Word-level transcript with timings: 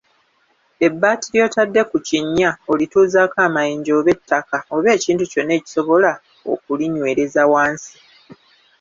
Ebbaati 0.87 1.27
ly'otadde 1.33 1.81
ku 1.91 1.97
kinnya 2.07 2.49
olituuzaako 2.71 3.37
amayinja 3.47 3.91
oba 3.99 4.09
ettaka 4.15 4.57
oba 4.75 4.89
ekintu 4.97 5.23
kyonna 5.31 5.53
ekisobola 5.59 6.11
okulinywereza 6.51 7.43
wansi. 7.51 7.95